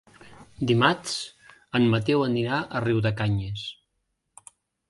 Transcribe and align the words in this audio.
Dimarts 0.71 1.17
en 1.81 1.85
Mateu 1.97 2.25
anirà 2.31 2.63
a 2.79 2.83
Riudecanyes. 2.89 3.67